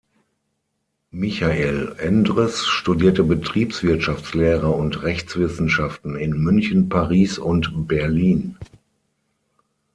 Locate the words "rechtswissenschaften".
5.03-6.15